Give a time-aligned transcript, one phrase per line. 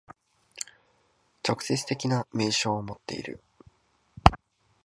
[1.47, 3.39] 直接的な明証をもっている。